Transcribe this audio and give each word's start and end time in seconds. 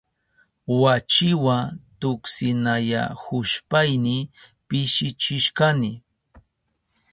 Wachiwa 0.81 1.57
tuksinayahushpayni 1.99 4.15
pishichishkani. 4.67 5.91